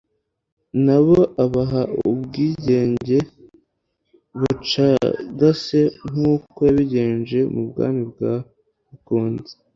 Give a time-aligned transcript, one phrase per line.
[0.85, 3.17] nabo abaha ubwigenge
[4.39, 8.33] bucagase nk'uko yabigenje mu bwami bwa
[8.87, 9.53] Bukunzi.